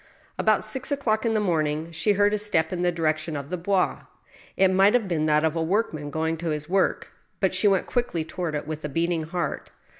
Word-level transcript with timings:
About 0.39 0.63
six 0.63 0.91
o'clock 0.91 1.27
in 1.27 1.35
the 1.35 1.39
morning, 1.39 1.91
she 1.91 2.13
heard 2.13 2.33
a 2.33 2.37
step 2.39 2.73
in 2.73 2.81
the 2.81 2.91
direc 2.91 3.17
tion 3.19 3.35
of 3.35 3.51
the 3.51 3.55
Bois. 3.57 4.05
It 4.57 4.69
might 4.69 4.95
have 4.95 5.07
been 5.07 5.27
that 5.27 5.45
of 5.45 5.55
a 5.55 5.61
workman 5.61 6.09
going 6.09 6.37
to 6.37 6.49
his 6.49 6.67
work; 6.67 7.11
but 7.39 7.53
she 7.53 7.67
went 7.67 7.85
quickly 7.85 8.25
toward 8.25 8.55
it 8.55 8.65
with 8.65 8.83
a 8.83 8.89
beating 8.89 9.25
heart. 9.25 9.69